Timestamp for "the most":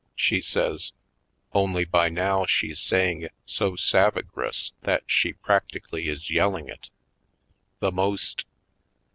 7.81-8.45